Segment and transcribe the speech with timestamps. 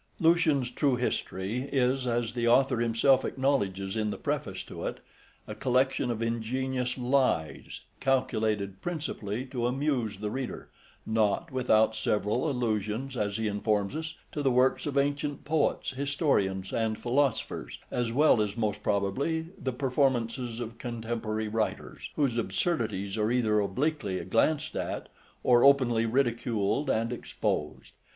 [0.19, 4.99] Lucian's True History is, as the author himself acknowledges in the Preface to it,
[5.45, 10.69] a collection of ingenious lies, calculated principally to amuse the reader,
[11.05, 16.73] not without several allusions, as he informs us, to the works of ancient Poets, Historians,
[16.73, 23.29] and Philosophers, as well as, most probably, the performances of contemporary writers, whose absurdities are
[23.29, 25.09] either obliquely glanced at,
[25.43, 27.91] or openly ridiculed and exposed.